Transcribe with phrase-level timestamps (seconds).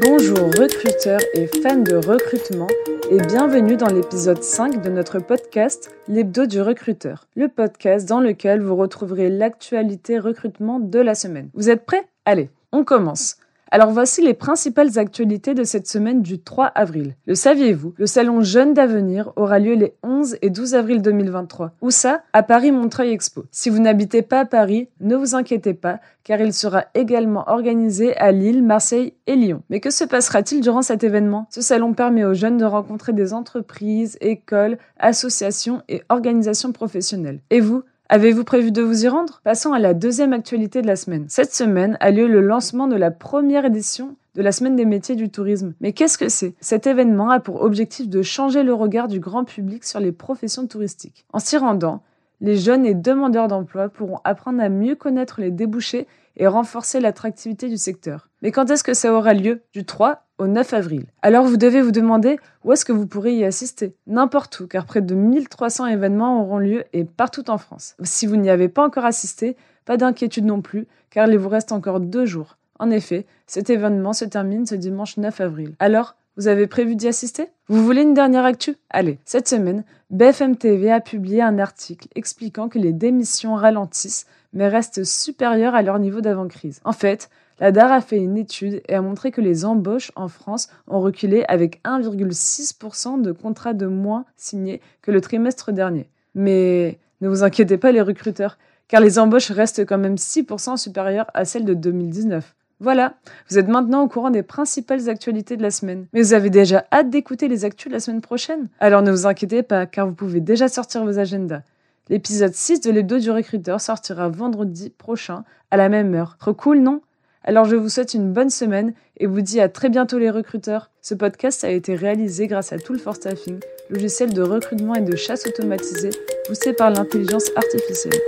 [0.00, 2.66] Bonjour recruteurs et fans de recrutement
[3.10, 8.60] et bienvenue dans l'épisode 5 de notre podcast L'hebdo du recruteur, le podcast dans lequel
[8.60, 11.48] vous retrouverez l'actualité recrutement de la semaine.
[11.54, 12.06] Vous êtes prêts?
[12.24, 13.38] Allez, on commence.
[13.70, 17.14] Alors voici les principales actualités de cette semaine du 3 avril.
[17.26, 21.72] Le saviez-vous Le salon Jeunes d'Avenir aura lieu les 11 et 12 avril 2023.
[21.82, 22.22] Où ça?
[22.32, 23.44] À Paris Montreuil Expo.
[23.50, 28.16] Si vous n'habitez pas à Paris, ne vous inquiétez pas, car il sera également organisé
[28.16, 29.62] à Lille, Marseille et Lyon.
[29.68, 31.46] Mais que se passera-t-il durant cet événement?
[31.50, 37.40] Ce salon permet aux jeunes de rencontrer des entreprises, écoles, associations et organisations professionnelles.
[37.50, 37.82] Et vous?
[38.10, 39.42] Avez-vous prévu de vous y rendre?
[39.44, 41.26] Passons à la deuxième actualité de la semaine.
[41.28, 45.14] Cette semaine a lieu le lancement de la première édition de la semaine des métiers
[45.14, 45.74] du tourisme.
[45.82, 46.54] Mais qu'est-ce que c'est?
[46.58, 50.66] Cet événement a pour objectif de changer le regard du grand public sur les professions
[50.66, 51.26] touristiques.
[51.34, 52.02] En s'y rendant,
[52.40, 56.06] les jeunes et demandeurs d'emploi pourront apprendre à mieux connaître les débouchés
[56.38, 58.30] et renforcer l'attractivité du secteur.
[58.40, 59.60] Mais quand est-ce que ça aura lieu?
[59.74, 61.06] Du 3 au 9 avril.
[61.22, 64.86] Alors vous devez vous demander où est-ce que vous pourrez y assister N'importe où, car
[64.86, 67.96] près de 1300 événements auront lieu et partout en France.
[68.02, 71.72] Si vous n'y avez pas encore assisté, pas d'inquiétude non plus, car il vous reste
[71.72, 72.56] encore deux jours.
[72.78, 75.74] En effet, cet événement se termine ce dimanche 9 avril.
[75.78, 77.48] Alors, vous avez prévu d'y assister?
[77.66, 78.76] Vous voulez une dernière actu?
[78.90, 84.68] Allez, cette semaine, BFM TV a publié un article expliquant que les démissions ralentissent mais
[84.68, 86.80] restent supérieures à leur niveau d'avant-crise.
[86.84, 90.28] En fait, la DAR a fait une étude et a montré que les embauches en
[90.28, 96.08] France ont reculé avec 1,6% de contrats de moins signés que le trimestre dernier.
[96.36, 101.26] Mais ne vous inquiétez pas les recruteurs, car les embauches restent quand même 6% supérieures
[101.34, 102.54] à celles de 2019.
[102.80, 103.14] Voilà,
[103.50, 106.06] vous êtes maintenant au courant des principales actualités de la semaine.
[106.12, 108.68] Mais vous avez déjà hâte d'écouter les actus de la semaine prochaine?
[108.78, 111.62] Alors ne vous inquiétez pas, car vous pouvez déjà sortir vos agendas.
[112.08, 116.36] L'épisode 6 de l'hebdo du recruteur sortira vendredi prochain à la même heure.
[116.38, 117.02] Trop cool, non?
[117.42, 120.90] Alors je vous souhaite une bonne semaine et vous dis à très bientôt les recruteurs.
[121.02, 123.58] Ce podcast a été réalisé grâce à Tool for Staffing,
[123.90, 126.10] logiciel de recrutement et de chasse automatisé
[126.46, 128.20] poussé par l'intelligence artificielle.